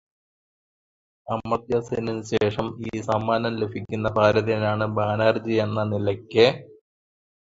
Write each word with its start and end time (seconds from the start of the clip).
അമർത്യ 1.27 1.79
സെന്നിനുശേഷം 1.81 2.67
ഈ 2.87 3.01
സമ്മാനം 3.01 3.53
ലഭിക്കുന്ന 3.55 4.09
ഭാരതീയനാണ് 4.17 4.87
ബാനർജി 4.97 5.57
എന്ന 5.65 5.83
നിലയ്ക്ക് 5.91 6.47